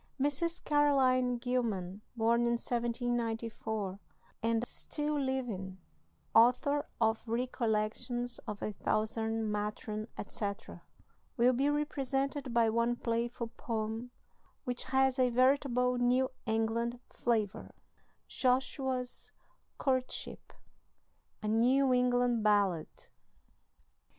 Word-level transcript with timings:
Mrs. 0.19 0.63
Caroline 0.63 1.37
Gilman, 1.37 2.01
born 2.15 2.41
in 2.47 2.53
1794, 2.57 3.99
and 4.41 4.65
still 4.65 5.19
living, 5.19 5.77
author 6.33 6.87
of 6.99 7.21
"Recollections 7.27 8.39
of 8.47 8.63
a 8.63 8.73
Southern 8.83 9.51
Matron," 9.51 10.07
etc., 10.17 10.81
will 11.37 11.53
be 11.53 11.69
represented 11.69 12.51
by 12.51 12.67
one 12.67 12.95
playful 12.95 13.49
poem, 13.57 14.09
which 14.63 14.85
has 14.85 15.19
a 15.19 15.29
veritable 15.29 15.99
New 15.99 16.31
England 16.47 16.99
flavor: 17.13 17.71
JOSHUA'S 18.27 19.31
COURTSHIP. 19.77 20.51
A 21.43 21.47
NEW 21.47 21.93
ENGLAND 21.93 22.43
BALLAD. 22.43 22.87